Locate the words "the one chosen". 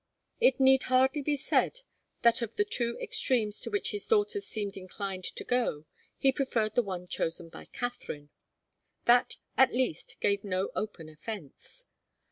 6.73-7.49